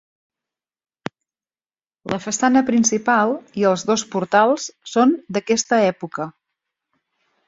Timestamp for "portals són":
4.15-5.13